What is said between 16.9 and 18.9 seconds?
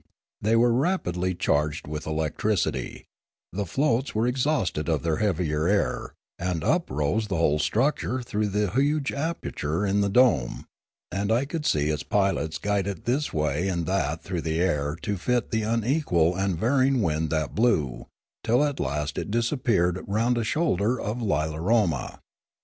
wind that blew, till at